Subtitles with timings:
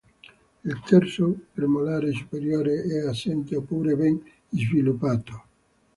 [0.63, 5.43] Il terzo premolare superiore è assente oppure ben sviluppato.